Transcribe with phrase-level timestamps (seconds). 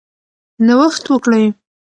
[0.67, 1.45] نوښت وکړئ.